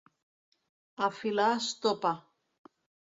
[1.07, 2.15] A filar estopa!